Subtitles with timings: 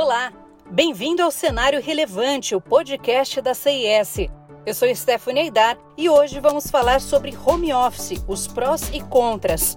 [0.00, 0.32] Olá,
[0.70, 4.28] bem-vindo ao Cenário Relevante, o podcast da CIS.
[4.64, 9.76] Eu sou Stephanie Aidar e hoje vamos falar sobre home office, os prós e contras.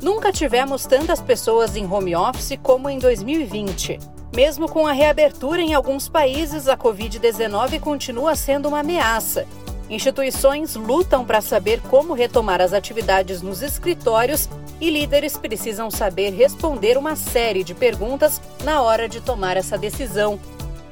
[0.00, 3.98] Nunca tivemos tantas pessoas em home office como em 2020.
[4.32, 9.48] Mesmo com a reabertura em alguns países, a Covid-19 continua sendo uma ameaça.
[9.90, 14.48] Instituições lutam para saber como retomar as atividades nos escritórios
[14.80, 20.38] e líderes precisam saber responder uma série de perguntas na hora de tomar essa decisão.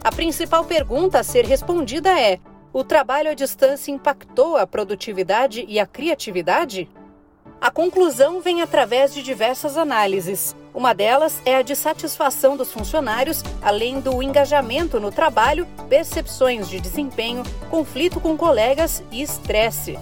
[0.02, 2.40] A principal pergunta a ser respondida é:
[2.72, 6.90] o trabalho à distância impactou a produtividade e a criatividade?
[7.60, 10.56] A conclusão vem através de diversas análises.
[10.78, 16.78] Uma delas é a de satisfação dos funcionários, além do engajamento no trabalho, percepções de
[16.78, 19.98] desempenho, conflito com colegas e estresse.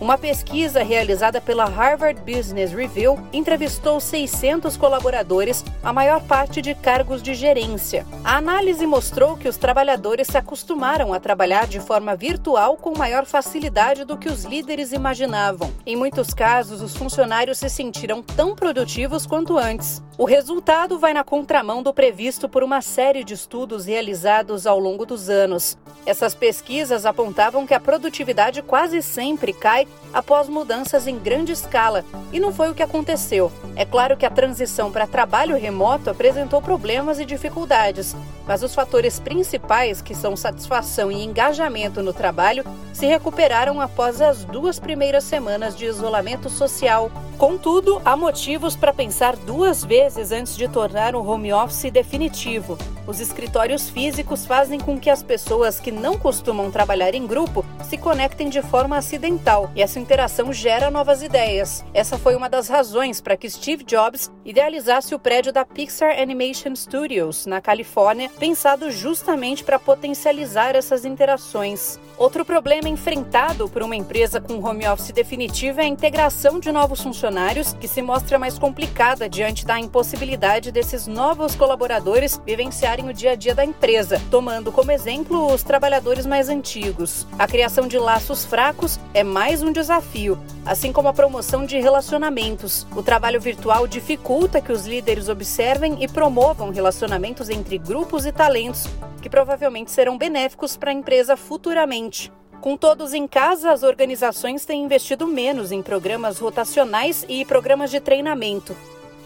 [0.00, 7.22] Uma pesquisa realizada pela Harvard Business Review entrevistou 600 colaboradores, a maior parte de cargos
[7.22, 8.04] de gerência.
[8.24, 13.24] A análise mostrou que os trabalhadores se acostumaram a trabalhar de forma virtual com maior
[13.24, 15.72] facilidade do que os líderes imaginavam.
[15.86, 20.02] Em muitos casos, os funcionários se sentiram tão produtivos quanto antes.
[20.18, 25.06] O resultado vai na contramão do previsto por uma série de estudos realizados ao longo
[25.06, 25.76] dos anos.
[26.06, 32.38] Essas pesquisas apontavam que a produtividade quase sempre cai após mudanças em grande escala, e
[32.38, 33.50] não foi o que aconteceu.
[33.76, 38.14] É claro que a transição para trabalho remoto apresentou problemas e dificuldades,
[38.46, 44.44] mas os fatores principais, que são satisfação e engajamento no trabalho, se recuperaram após as
[44.44, 47.10] duas primeiras semanas de isolamento social.
[47.38, 52.78] Contudo, há motivos para pensar duas vezes antes de tornar o home office definitivo.
[53.06, 57.98] Os escritórios físicos fazem com que as pessoas que não costumam trabalhar em grupo se
[57.98, 61.84] conectem de forma acidental e essa interação gera novas ideias.
[61.92, 66.74] Essa foi uma das razões para que Steve Jobs idealizasse o prédio da Pixar Animation
[66.76, 71.98] Studios, na Califórnia, pensado justamente para potencializar essas interações.
[72.16, 77.02] Outro problema enfrentado por uma empresa com home office definitivo é a integração de novos
[77.02, 83.32] funcionários, que se mostra mais complicada diante da impossibilidade desses novos colaboradores vivenciarem o dia
[83.32, 87.26] a dia da empresa, tomando como exemplo os trabalhadores mais antigos.
[87.36, 92.86] A criação de laços fracos é mais um desafio, assim como a promoção de relacionamentos.
[92.94, 98.86] O trabalho virtual dificulta que os líderes observem e promovam relacionamentos entre grupos e talentos,
[99.22, 102.30] que provavelmente serão benéficos para a empresa futuramente.
[102.60, 108.00] Com todos em casa, as organizações têm investido menos em programas rotacionais e programas de
[108.00, 108.74] treinamento.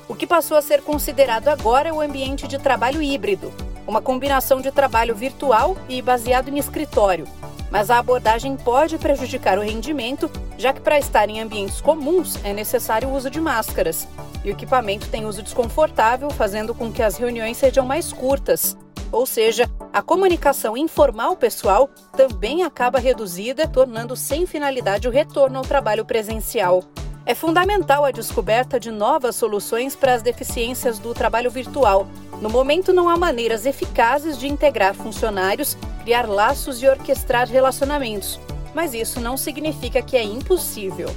[0.08, 3.52] O que passou a ser considerado agora é o ambiente de trabalho híbrido,
[3.86, 7.26] uma combinação de trabalho virtual e baseado em escritório.
[7.70, 12.52] Mas a abordagem pode prejudicar o rendimento, já que para estar em ambientes comuns é
[12.52, 14.08] necessário o uso de máscaras.
[14.44, 18.76] E o equipamento tem uso desconfortável, fazendo com que as reuniões sejam mais curtas.
[19.10, 25.64] Ou seja, a comunicação informal pessoal também acaba reduzida, tornando sem finalidade o retorno ao
[25.64, 26.84] trabalho presencial.
[27.24, 32.06] É fundamental a descoberta de novas soluções para as deficiências do trabalho virtual.
[32.40, 35.76] No momento, não há maneiras eficazes de integrar funcionários,
[36.08, 38.40] criar laços e orquestrar relacionamentos.
[38.74, 41.10] Mas isso não significa que é impossível.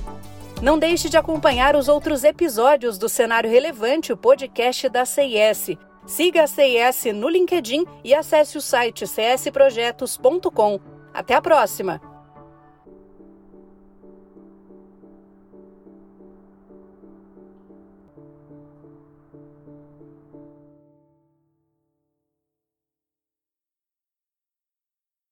[0.61, 5.77] Não deixe de acompanhar os outros episódios do Cenário Relevante, o podcast da CIS.
[6.05, 10.77] Siga a CIS no LinkedIn e acesse o site csprojetos.com.
[11.13, 12.10] Até a próxima!